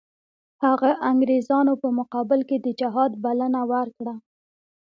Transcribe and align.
هغه 0.65 0.91
انګریزانو 1.09 1.73
په 1.81 1.87
مقابل 1.99 2.39
کې 2.49 2.57
د 2.65 2.67
جهاد 2.79 3.11
بلنه 3.23 3.61
ورکړه. 3.71 4.15